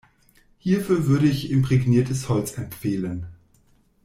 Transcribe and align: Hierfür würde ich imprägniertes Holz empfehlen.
Hierfür 0.57 1.05
würde 1.05 1.27
ich 1.27 1.51
imprägniertes 1.51 2.27
Holz 2.27 2.57
empfehlen. 2.57 3.27